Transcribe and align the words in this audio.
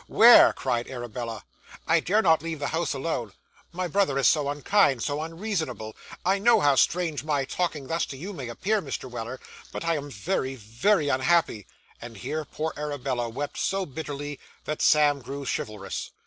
where?' 0.07 0.51
cried 0.51 0.87
Arabella. 0.89 1.43
'I 1.87 1.99
dare 1.99 2.21
not 2.23 2.41
leave 2.41 2.57
the 2.57 2.69
house 2.69 2.91
alone. 2.95 3.33
My 3.71 3.87
brother 3.87 4.17
is 4.17 4.27
so 4.27 4.49
unkind, 4.49 5.03
so 5.03 5.21
unreasonable! 5.21 5.95
I 6.25 6.39
know 6.39 6.59
how 6.59 6.73
strange 6.73 7.23
my 7.23 7.45
talking 7.45 7.85
thus 7.85 8.07
to 8.07 8.17
you 8.17 8.33
may 8.33 8.47
appear, 8.49 8.81
Mr. 8.81 9.07
Weller, 9.07 9.39
but 9.71 9.85
I 9.85 9.97
am 9.97 10.09
very, 10.09 10.55
very 10.55 11.07
unhappy' 11.09 11.67
and 12.01 12.17
here 12.17 12.43
poor 12.45 12.73
Arabella 12.75 13.29
wept 13.29 13.59
so 13.59 13.85
bitterly 13.85 14.39
that 14.65 14.81
Sam 14.81 15.21
grew 15.21 15.45
chivalrous. 15.45 16.09